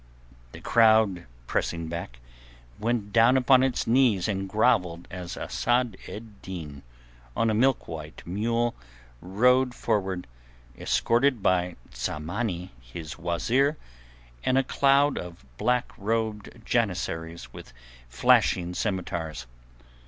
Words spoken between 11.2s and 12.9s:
by Tsamanni